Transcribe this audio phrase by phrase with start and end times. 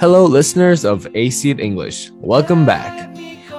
[0.00, 2.10] Hello, listeners of AC English.
[2.22, 3.08] Welcome back.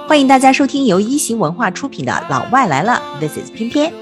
[0.08, 3.92] 欢迎大家收听由一席文化出品的《老外来了》，This is 翩翩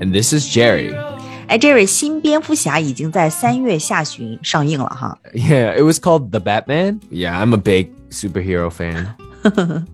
[0.00, 0.94] ，and this is Jerry.
[1.48, 5.18] 哎，Jerry，新蝙蝠侠已经在三月下旬上映了哈。
[5.34, 7.00] Yeah, it was called The Batman.
[7.10, 9.08] Yeah, I'm a big superhero fan.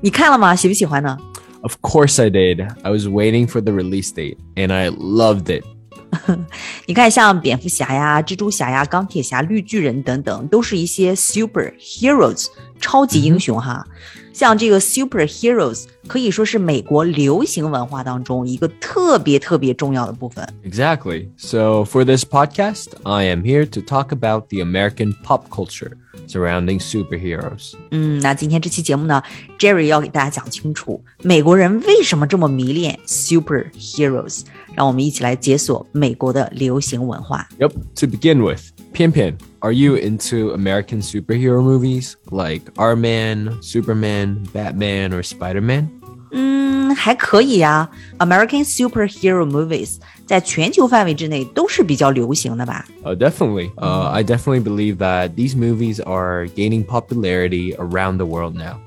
[0.00, 0.54] 你看了吗？
[0.56, 1.16] 喜不喜欢呢
[1.62, 2.66] ？Of course I did.
[2.82, 5.64] I was waiting for the release date, and I loved it.
[6.85, 12.47] 你看，像蝙蝠侠呀、蜘蛛侠呀、钢铁侠、绿巨人等等，都是一些 superheroes
[12.79, 13.85] 超级英雄哈。
[14.31, 20.47] 像这个 superheroes 可以说是美国流行文化当中一个特别特别重要的部分。
[20.63, 21.27] Exactly.
[21.37, 25.91] So, for this podcast, I am here to talk about the American pop culture
[26.27, 27.73] surrounding superheroes.
[27.91, 29.21] 嗯，那今天这期节目呢，
[29.59, 34.43] Jerry 要给大家讲清楚美国人为什么这么迷恋 superheroes，
[34.75, 37.47] 让我们一起来解锁美国的流行文化。
[37.59, 37.71] Yep.
[37.95, 44.45] To begin with, Pian Pian, are you into American superhero movies like Our Man, Superman,
[44.53, 45.89] Batman, or Spider Man?
[46.31, 52.85] 嗯， 还可以呀、American superhero movies 在全球范围之内都是比较流行的吧？
[53.03, 53.71] Oh, definitely.
[53.75, 58.77] Uh, I definitely believe that these movies are gaining popularity around the world now.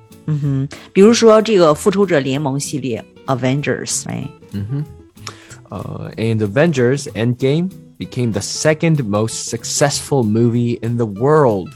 [0.92, 4.28] 比如说这个复仇者联盟系列 Avengers，哎，
[5.68, 11.68] Uh, and Avengers Endgame became the second most successful movie in the world.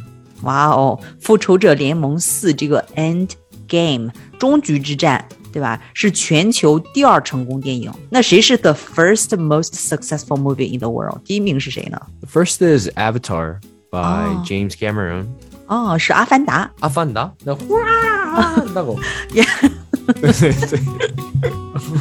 [0.42, 3.30] 哇哦，复仇者联盟四这个 End
[3.69, 5.24] Game 终局之战，
[5.55, 5.80] 对吧？
[5.94, 7.92] 是全球第二成功电影。
[8.10, 11.20] 那谁是 the first most successful movie in the world？
[11.24, 12.00] 第一名是谁呢？
[12.20, 13.56] The first is Avatar
[13.91, 15.27] by James Cameron.
[15.66, 16.70] 哦，是《阿凡达》。
[16.88, 17.30] Afanda?
[17.44, 17.56] No.
[18.74, 18.96] 那个。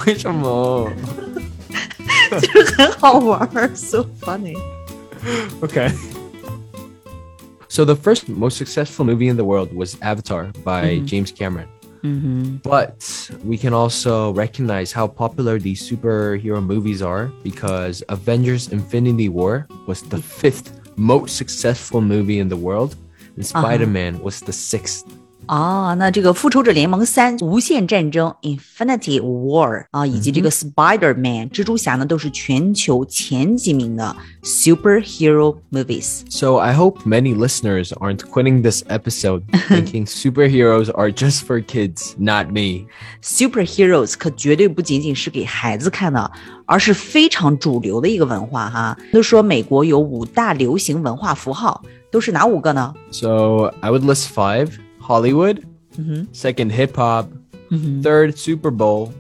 [0.05, 0.91] 为什么？
[2.41, 4.55] 就是很好玩儿，so funny。
[5.61, 5.91] Okay.
[7.67, 11.67] So the first most successful movie in the world was Avatar by James Cameron.
[12.04, 12.56] Mm-hmm.
[12.56, 19.66] But we can also recognize how popular these superhero movies are because Avengers Infinity War
[19.86, 22.94] was the fifth most successful movie in the world,
[23.36, 23.60] and uh-huh.
[23.60, 25.08] Spider Man was the sixth.
[25.45, 36.21] 啊，那这个《复仇者联盟三：无限战争》（Infinity War） 啊，以及这个 Spider-Man 蜘蛛侠呢，都是全球前几名的 superhero movies。
[36.29, 42.13] So I hope many listeners aren't quitting this episode thinking superheroes are just for kids,
[42.19, 42.85] not me.
[43.23, 46.31] superheroes 可绝对不仅仅是给孩子看的，
[46.67, 48.95] 而是非常主流的一个文化哈。
[49.11, 52.93] 都说美国有五大流行文化符号，都是哪五个呢？
[53.09, 54.69] So I would list five
[55.03, 55.65] Hollywood,
[56.31, 57.27] second hip hop,
[58.01, 59.13] third Super Bowl,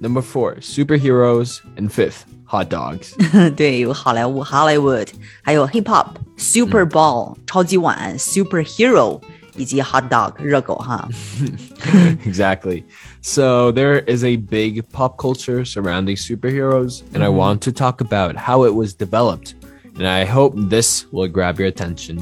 [0.00, 3.14] number four superheroes, and fifth hot dogs.
[3.56, 5.08] 对，有好莱坞 Hollywood，
[5.42, 9.20] 还有 Hip Hop、Super Bowl、超级碗 Superhero，
[9.56, 11.08] 以及 Hot Dog 热狗哈。
[12.24, 12.84] exactly.
[13.22, 18.36] So there is a big pop culture surrounding superheroes, and I want to talk about
[18.36, 19.54] how it was developed.
[19.98, 22.18] And I hope this will grab your attention.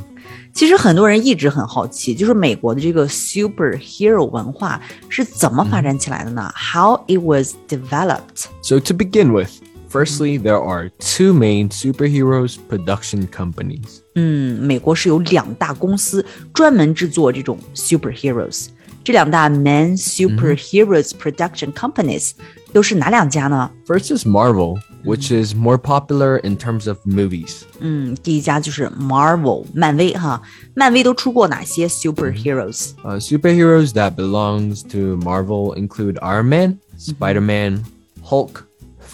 [0.53, 8.45] 其实很多人一直很好奇，就是美国的这个 superhero 文化是怎么发展起来的呢、h o w it was developed？
[8.61, 9.51] So to begin with,
[9.91, 14.01] firstly, there are two main superheroes production companies.
[14.15, 18.67] 嗯，美国是有两大公司专门制作这种 superheroes。
[19.03, 22.33] 这两大 main superheroes production companies
[22.75, 23.71] 都是哪两家呢？
[23.87, 27.63] First is Marvel, which is more popular in terms of movies.
[27.81, 30.41] 嗯，第一家就是 Marvel，漫威哈。
[30.75, 32.91] 漫威都出过哪些 superheroes？
[33.05, 37.85] Uh, superheroes that belongs to Marvel include Iron Man, Spider-Man,
[38.25, 38.65] Hulk,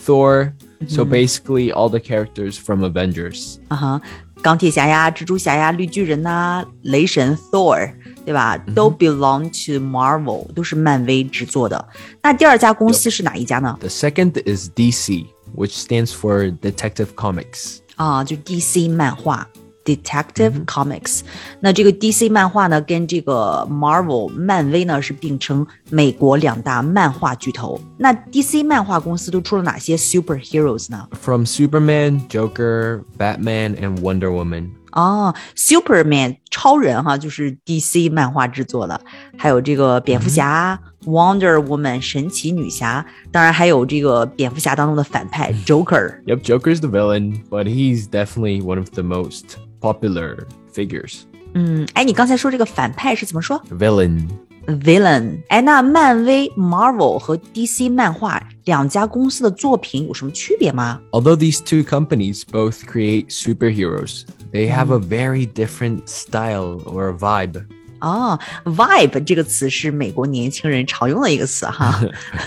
[0.05, 0.53] Thor.
[0.87, 3.57] So basically all the characters from Avengers.
[3.67, 4.03] 啊哈，
[4.41, 7.93] 钢铁侠呀、蜘蛛侠呀、绿巨人呐、雷神 Thor，
[8.25, 8.57] 对吧？
[8.77, 11.85] 都 belong to Marvel，都是漫威制作的。
[12.23, 13.77] 那第二家公司是哪一家呢？
[13.81, 17.79] The second is DC, which stands for Detective Comics.
[17.97, 19.47] 啊，就 DC 漫画。
[19.85, 21.21] Detective Comics，、
[21.61, 27.81] 那这个 DC 漫画呢，跟这个 Marvel 漫威呢是并称美国两大漫画巨头。
[27.97, 31.09] 那 DC 漫画公司都出了哪些 superheroes 呢？
[31.13, 34.73] From Superman, Joker, Batman, and Wonder Woman.
[34.93, 39.01] 哦，Superman 超人哈，就是 DC 漫画制作的，
[39.39, 46.23] 还有这个蝙蝠侠、 Wonder Woman 神奇女侠，当然还有这个蝙蝠侠当中的反派 Joker。
[46.27, 51.21] Yep, Joker's the villain, but he's definitely one of the most popular figures.
[51.55, 54.29] 嗯，哎，你刚才说这个反派是怎么说 Villain.
[54.67, 55.39] ？Villain。
[55.49, 61.01] 哎，那漫威 Marvel 和 DC 漫画两家公司的作品有什么区别吗？
[61.13, 67.65] Although these two companies both create superheroes, they have a very different style or vibe.
[68.03, 72.01] 哦，vibe 这个词是美国年轻人常用的一个词哈。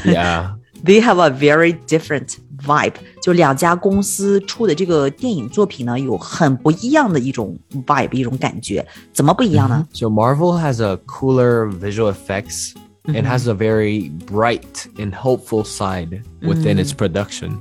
[0.06, 0.56] Yeah.
[0.84, 7.56] They have a very different vibe，就两家公司出的这个电影作品呢，有很不一样的一种
[7.86, 8.84] vibe，一种感觉。
[9.14, 9.86] 怎么不一样呢？
[9.94, 12.72] So Marvel has a cooler visual effects
[13.06, 17.52] and has a very bright and hopeful side within its production.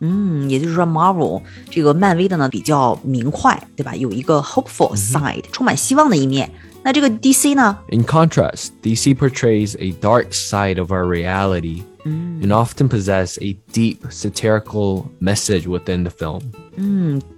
[0.00, 3.94] 嗯，也就是说，Marvel 这个漫威的呢比较明快，对吧？
[3.94, 6.50] 有一个 hopeful side，、充满希望的一面。
[6.84, 7.78] 那这个 DC 呢？
[7.90, 13.98] In contrast, DC portrays a dark side of our reality and often possess a deep
[14.10, 16.40] satirical message within the film.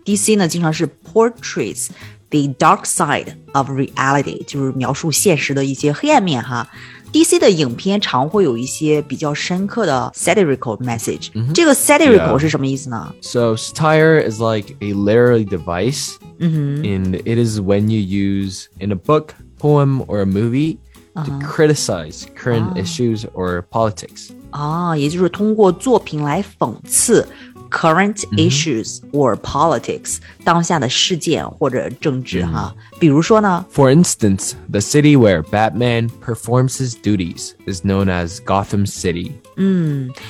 [0.04, 1.88] DC 呢，经常是 portrays
[2.31, 6.69] the dark side of reality，就是描述现实的一些黑暗面哈。
[7.12, 11.28] DC 的影片常会有一些比较深刻的 satirical message。
[11.52, 13.12] 这个 satirical Yeah 是什么意思呢？
[13.20, 18.96] So satire is like a literary device, and it is when you use in a
[18.96, 20.78] book, poem, or a movie
[21.14, 24.31] to criticize current issues or politics.
[24.50, 27.26] 啊，也就是通过作品来讽刺
[27.70, 32.75] current issues or politics 当下的事件或者政治哈。
[33.00, 39.32] 比如说呢， For instance, the city where Batman performs his duties is known as Gotham City.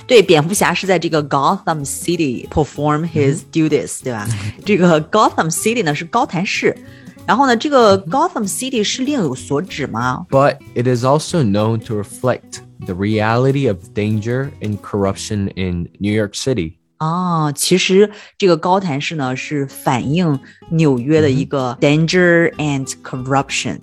[0.06, 4.28] 对，蝙蝠侠是在这个 Gotham City perform his duties，、对吧？
[4.64, 6.76] 这个 Gotham City 呢是高谭市，
[7.26, 10.26] 然后呢，这个 Gotham City 是另有所指吗？
[10.30, 16.12] But it is also known to reflect the reality of danger and corruption in New
[16.12, 16.78] York City.
[16.98, 20.38] 啊，其实这个高谭市呢是反映
[20.70, 23.78] 纽约的一个 danger and corruption，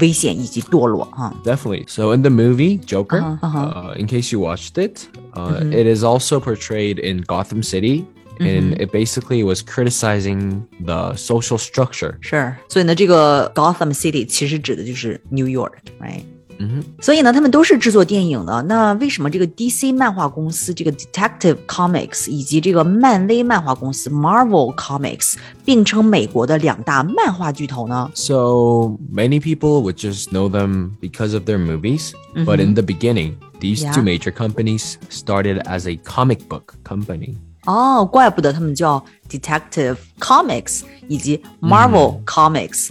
[0.00, 1.32] 危险以及堕落啊。
[1.44, 1.84] Definitely.
[1.86, 3.92] So in the movie Joker, Uh-huh, uh-huh.
[3.92, 8.04] uh, in case you watched it, uh, it is also portrayed in Gotham City,
[8.40, 12.16] and it basically was criticizing the social structure.
[12.20, 16.24] 是，所以呢，这个 Gotham City 其实指的就是 New York，right？
[16.58, 18.62] 嗯所以呢，他们都是制作电影的。
[18.62, 25.34] 那为什么这个 DC 漫画公司、这个 Detective Comics 以及这个漫威漫画公司 Marvel Comics
[25.66, 28.10] 并称美国的两大漫画巨头呢？
[28.14, 33.34] So many people would just know them because of their movies, but in the beginning,
[33.60, 33.92] these Yeah.
[33.92, 37.34] two major companies started as a comic book company.
[37.65, 42.89] 哦，怪不得他们叫 Detective Comics 以及 Marvel comic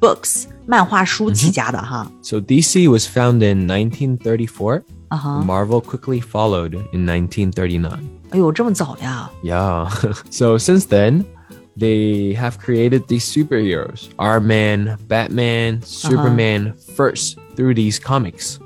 [0.00, 2.10] books 漫画书起家的哈。
[2.22, 4.82] So DC was founded in 1934.
[5.08, 5.44] Uh -huh.
[5.44, 7.90] Marvel quickly followed in 1939.
[8.30, 9.88] 哎呦，这么早呀？Yeah.
[10.30, 11.24] so since then,
[11.76, 16.94] they have created these superheroes: Iron Man, Batman, Superman, uh -huh.
[16.96, 18.56] first through these comics.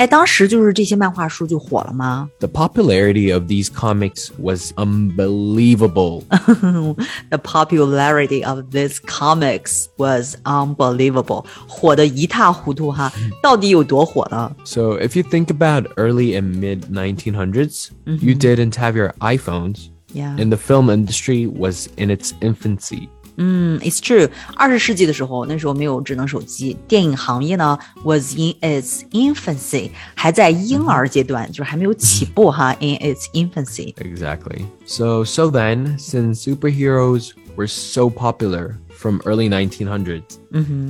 [0.00, 2.28] 哎，当时就是这些漫画书就火了吗？
[2.40, 6.22] The popularity of these comics was unbelievable.
[7.30, 13.12] The popularity of these comics was unbelievable，火得一塌糊涂哈。
[13.42, 14.50] 到底有多火呢？
[14.64, 20.36] so if you think about early and mid 1900s, you didn't have your iPhones, Yeah.
[20.38, 23.08] and the film industry was in its infancy.
[23.40, 24.30] 嗯，It's true。
[24.54, 32.74] 二十世纪的时候，那时候没有智能手机，电影行业呢 was in its infancy，还在婴儿阶段，就是还没有起步哈。
[32.80, 33.94] In its infancy。
[33.96, 34.64] Exactly.
[34.86, 40.38] So so then, since superheroes were so popular from early 1900s,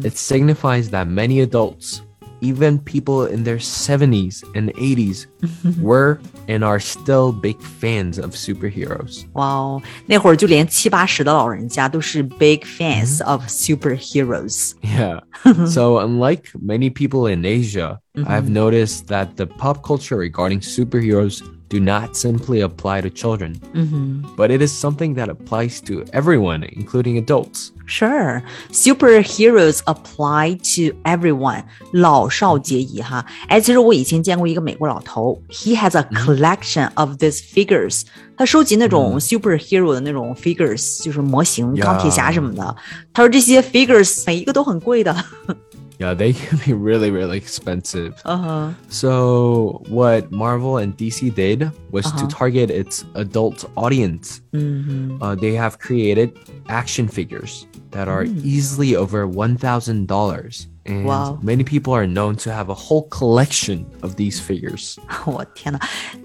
[0.05, 2.01] it signifies that many adults,
[2.43, 5.27] even people in their 70s and 80s,
[5.81, 9.25] were and are still big fans of superheroes.
[9.33, 14.73] 哇哦，那会儿就连七八十的老人家都是 big fans of superheroes。
[14.83, 15.21] Yeah.
[15.67, 21.81] so unlike many people in Asia, I've noticed that the pop culture regarding superheroes do
[21.81, 23.57] not simply apply to children,
[24.37, 27.73] but it is something that applies to everyone, including adults.
[27.87, 33.27] Sure, superheroes apply to everyone，老少皆宜哈。
[33.49, 38.03] 哎，其实我以前见过一个美国老头，he has a collection of these figures，
[38.37, 42.77] 他收集那种 superhero 的那种 figures，就是模型， Yeah 钢铁侠什么的。
[43.13, 45.13] 他说这些 figures 每一个都很贵的。
[46.01, 48.13] Yeah, they can be really, really expensive.
[48.25, 54.43] 嗯哼， So, what Marvel and DC did was to target its adult audience.
[55.21, 56.33] Uh, they have created
[56.69, 60.67] action figures that are easily over $1,000.
[60.85, 61.39] And Wow.
[61.43, 64.97] many people are known to have a whole collection of these figures.
[65.25, 65.81] 我天呐，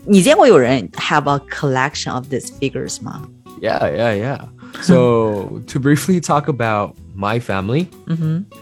[0.06, 3.24] 你见过有人 have a collection of these figures 吗？
[3.62, 4.40] Yeah, yeah, yeah.
[4.82, 7.84] So, to briefly talk about my family,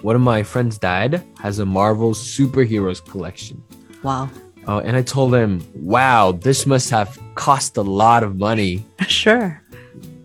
[0.01, 3.57] one of my friend's dad has a Marvel superheroes collection.
[4.03, 4.27] 哇、
[4.67, 8.83] Uh, and I told him, wow, this must have cost a lot of money.
[9.07, 9.59] Sure.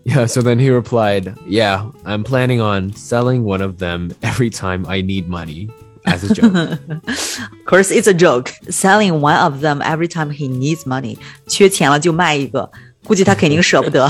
[0.03, 4.85] Yeah, so then he replied, Yeah, I'm planning on selling one of them every time
[4.87, 5.69] I need money.
[6.05, 6.53] As a joke.
[6.53, 8.53] of course, it's a joke.
[8.69, 11.17] Selling one of them every time he needs money.
[11.47, 12.69] 缺钱了就卖一个，
[13.07, 14.05] 估计他肯定舍不得。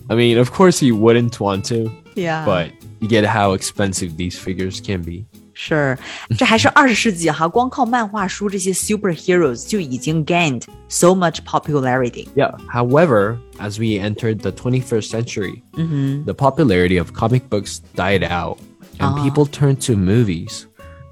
[0.09, 2.43] I mean, of course he wouldn't want to, yeah.
[2.45, 2.71] but
[3.03, 5.25] you get how expensive these figures can be.
[5.53, 5.97] 是，
[6.37, 12.27] 这还是二十世纪哈，光靠漫画书这些 superheroes 就已经 gained so much popularity。
[12.33, 12.55] Yeah.
[12.71, 15.61] However, as we entered the 21st century,
[16.25, 18.57] the popularity of comic books died out
[18.99, 20.63] and people turned to movies.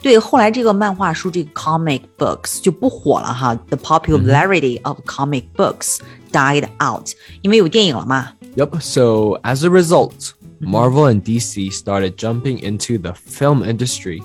[0.01, 5.97] 对，后来这个漫画书这个 comic books 就不火了哈，the popularity of comic books
[6.31, 7.09] died out，
[7.41, 8.31] 因为有电影了嘛。
[8.55, 8.79] Yep.
[8.79, 10.29] So as a result,
[10.61, 14.21] Marvel and DC started jumping into the film industry,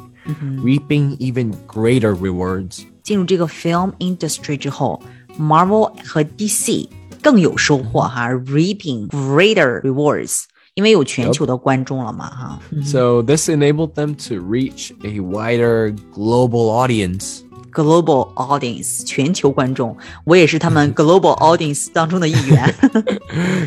[0.63, 2.85] reaping even greater rewards.
[3.03, 5.03] 进入这个 film industry 之后，
[5.39, 6.89] Marvel 和 DC
[7.23, 10.45] 更有收获哈，reaping greater rewards，
[10.75, 12.61] 因为有全球的观众了嘛哈。
[12.85, 17.43] So this enabled them to reach a wider global audience.
[17.77, 22.75] Global audience，全球观众，我也是他们 global audience 当中的一员。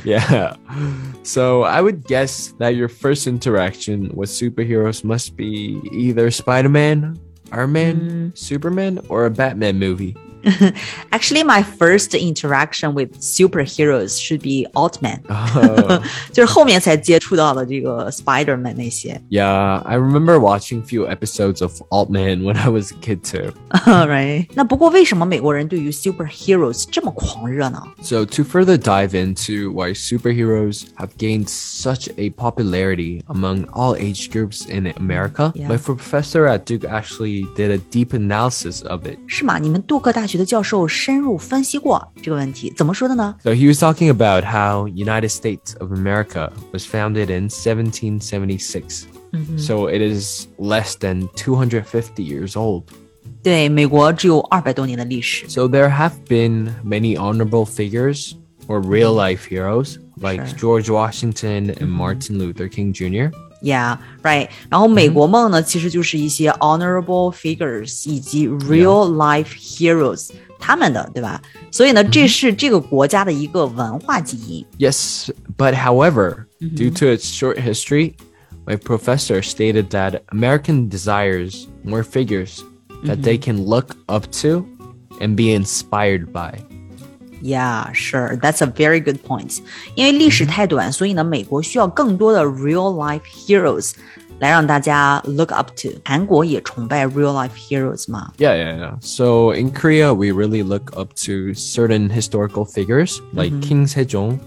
[0.04, 0.56] Yeah.
[1.24, 7.16] So I would guess that your first interaction with superheroes must be either Spider-Man,
[7.50, 10.16] Iron Man, Superman, or a Batman movie.
[11.10, 16.00] Actually, my first interaction with superheroes should be Altman，、 Oh,
[16.32, 19.20] 就是后面才接触到的这个 Spider-Man 那些。
[19.32, 23.54] yeah, I remember watching few episodes of Altman when I was a kid too.
[24.06, 24.46] right？
[24.54, 27.82] 那不过为什么美国人对于 superheroes 这么狂热呢？
[28.04, 34.30] So to further dive into why superheroes have gained such a popularity among all age
[34.30, 35.70] groups in America, Yeah.
[35.70, 39.18] my professor at Duke actually did a deep analysis of it.
[39.28, 39.58] 是吗？
[39.58, 43.36] 你们杜克大 学的教授深入分析过这个问题，怎么说的呢？
[43.44, 49.04] So he was talking about how United States of America was founded in 1776.
[49.58, 52.84] So it is less than 250 years old.
[53.44, 55.48] 对，美国只有二百多年的历史。
[55.50, 58.34] So there have been many honorable figures
[58.68, 60.82] or real life heroes like Sure.
[60.82, 63.36] George Washington and Martin Luther King Jr.
[63.62, 64.50] Yeah, right.
[64.70, 71.42] 然后美国梦呢，其实就是一些 honorable figures 以及 real life heroes 他们的，对吧？
[71.72, 74.64] 所以呢，这是这个国家的一个文化基因。
[74.78, 78.14] Yes, but however, due to its short history,
[78.68, 82.60] my professor stated that American desires more figures
[83.06, 84.66] that they can look up to
[85.20, 86.60] and be inspired by.
[87.42, 88.38] Yeah, sure.
[88.38, 89.60] That's a very good point.
[89.96, 93.92] 因为历史太短，所以呢，美国需要更多的 real life heroes
[94.40, 95.90] 来让大家 look up to。
[96.06, 98.32] 韩国也崇拜 real life heroes 嘛？
[98.38, 98.98] Yeah, yeah, yeah.
[99.02, 104.40] So in Korea, we really look up to certain historical figures like King Sejong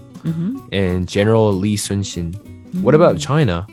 [0.71, 2.33] and General Lee Sun-shin.
[2.83, 3.65] What about China?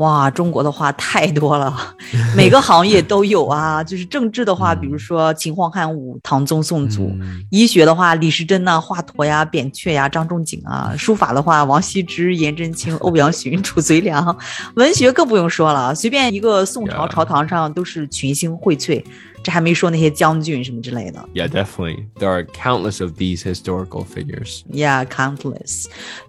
[0.00, 1.76] 哇，中国的话太多了，
[2.34, 3.84] 每个行业都有啊。
[3.84, 7.10] 就是政治的话，比如说秦皇汉武、唐宗宋祖；
[7.50, 14.34] 医学的话，李时珍呐、华佗呀、扁鹊呀、张仲景啊； 书法的话，王羲之、颜真卿、 欧阳询、褚遂良；
[14.74, 19.04] 文学更不用说了，随便一个宋朝朝堂上都是群星荟萃。
[19.49, 21.27] 这还没说那些将军什么之类的。
[21.33, 22.05] Yeah, definitely.
[22.17, 24.63] There are countless of these historical figures.
[24.71, 25.85] Yeah, countless。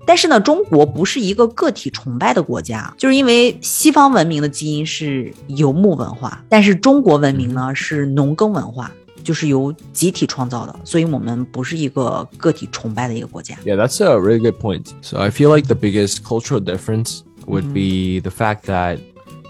[0.07, 8.91] 但是呢，中国不是一个个体崇拜的国家，就是因为西方文明的基因是游牧文化，但是中国文明呢是农耕文化，
[9.25, 13.57] 就是由集体创造的，所以我们不是一个个体崇拜的一个国家。
[13.65, 14.89] Yeah, that's a really good point.
[15.01, 18.99] So I feel like the biggest cultural difference would be the fact that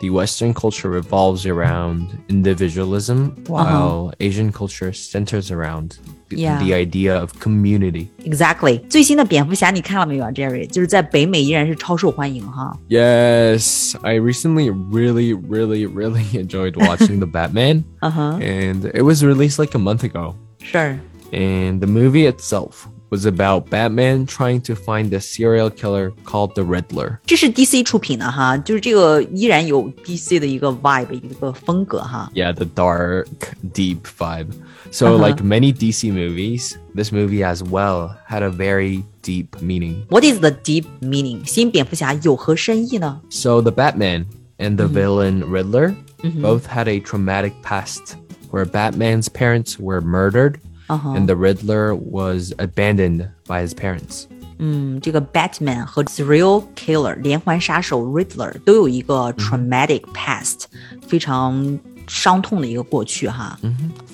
[0.00, 5.98] the Western culture revolves around individualism, while Asian culture centers around
[6.28, 6.58] the, Yeah.
[6.62, 8.08] the idea of community.
[8.24, 8.80] Exactly。
[8.88, 10.66] 最新的蝙蝠侠你看了没有啊，Jerry？
[10.68, 12.76] 就是在北美依然是超受欢迎哈。
[12.88, 19.58] Yes, I recently really, really, really enjoyed watching The Batman, 嗯哼， and it was released
[19.62, 20.34] like a month ago.
[20.62, 20.98] 是。
[21.32, 26.64] And the movie itself was about Batman trying to find a serial killer called the
[26.64, 27.18] Riddler.
[27.24, 32.30] 这是 DC 出品的哈，就是这个依然有 DC 的一个 vibe，一个风格哈。
[32.34, 33.26] Yeah, the dark,
[33.72, 34.48] deep vibe.
[34.90, 40.06] So, like many DC movies, this movie as well had a very deep meaning.
[40.08, 41.44] What is the deep meaning？
[41.44, 43.20] 新蝙蝠侠有何深意呢？
[43.30, 44.26] So, the Batman
[44.58, 45.94] and the villain Riddler
[46.40, 48.16] both had a traumatic past
[48.50, 50.56] where Batman's parents were murdered
[50.90, 54.26] and the Riddler was abandoned by his parents.
[54.58, 60.64] 嗯，这个 Batman 和 serial killer 连环杀手 Riddler 都有一个 traumatic past，、
[61.06, 63.58] 非常伤痛的一个过去哈。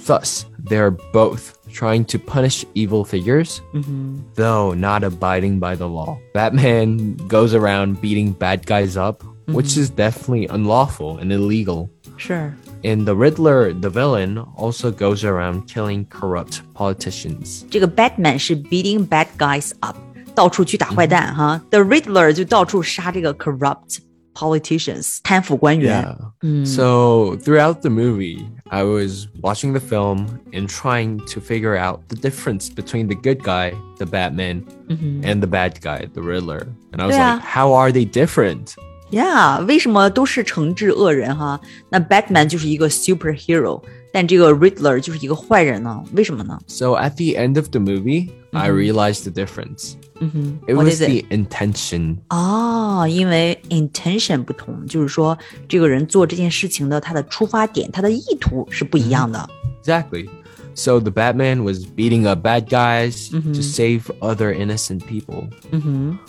[0.04, 3.60] Thus, they're both trying to punish evil figures,
[4.34, 6.16] though not abiding by the law.
[6.34, 11.88] Batman goes around beating bad guys up, which is definitely unlawful and illegal.
[12.16, 12.52] 是
[12.84, 17.64] And the Riddler, the villain, also goes around killing corrupt politicians.
[17.70, 19.96] 这个 Batman 是 beating bad guys up，
[20.34, 21.60] 到处去打坏蛋哈。
[21.70, 23.98] The Riddler 就到处杀这个 corrupt
[24.34, 26.02] politicians，贪腐官员。
[26.42, 26.64] Yeah.
[26.64, 32.16] So throughout the movie, I was watching the film and trying to figure out the
[32.16, 34.64] difference between the good guy, the Batman,
[35.22, 36.66] and the bad guy, the Riddler.
[36.92, 37.34] And I was Yeah.
[37.34, 38.74] like, how are they different?
[39.10, 41.60] Yeah，为什么都是惩治恶人哈？
[41.90, 46.02] 那 Batman 就是一个 superhero，但这个 Riddler 就是一个坏人呢？
[46.14, 46.58] 为什么呢？
[46.66, 49.96] So at the end of the movie, I realized the difference.
[50.66, 51.08] It What was is it?
[51.08, 52.18] the intention.
[52.28, 55.36] 哦，因为 intention 不同，就是说
[55.68, 59.46] 这个人做这件事情的他的出发点、他的意图是不一样的。
[59.84, 60.28] Exactly.
[60.74, 65.48] So the Batman was beating up bad guys to save other innocent people,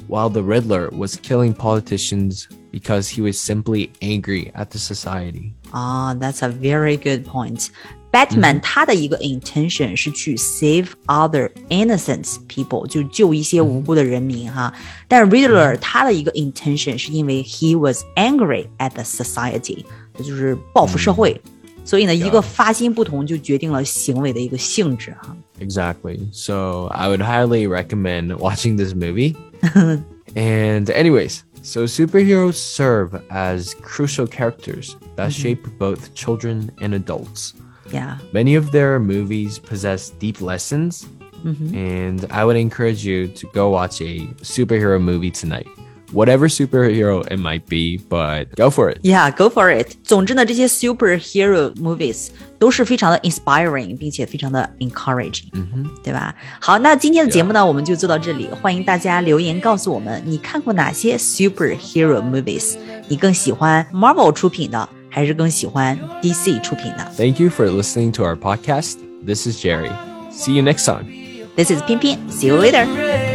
[0.09, 5.51] while the Riddler was killing politicians because he was simply angry at the society.
[5.71, 7.67] 啊、t h a t s a very good point.
[8.11, 14.71] Batman 他的一个 intention 是去 save other innocent people，就救一些无辜的人民哈。
[15.07, 19.83] 但是 Riddler 他的一个 intention 是因为 he was angry at the society，
[20.15, 21.41] 这就是报复社会。
[21.85, 25.35] 所以呢，一个发心不同，就决定了行为的一个性质哈。
[25.59, 26.19] Exactly.
[26.31, 29.35] So I would highly recommend watching this movie.
[30.35, 35.42] and, anyways, so superheroes serve as crucial characters that mm-hmm.
[35.42, 37.54] shape both children and adults.
[37.90, 38.18] Yeah.
[38.32, 41.06] Many of their movies possess deep lessons,
[41.44, 41.74] mm-hmm.
[41.74, 45.68] and I would encourage you to go watch a superhero movie tonight
[46.13, 48.99] Whatever superhero it might be, but go for it.
[49.01, 49.95] Yeah, go for it.
[50.03, 52.27] 总之呢，这些 superhero movies
[52.59, 56.35] 都是非常的 inspiring，并且非常的 encouraging，嗯对吧？
[56.59, 58.47] 好，那今天的节目呢，我们就做到这里。
[58.61, 62.75] 欢迎大家留言告诉我们，你看过哪些 superhero movies？
[63.07, 68.97] 你更喜欢 Marvel 出品的，还是更喜欢 DC 出品的 Thank you for listening to our podcast.
[69.25, 69.89] This is Jerry.
[70.31, 71.07] See you next time.
[71.55, 73.26] ？This is 偏偏，See you later。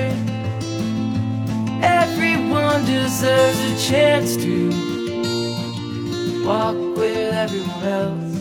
[3.13, 4.69] Deserves a chance to
[6.43, 8.32] walk with everyone else.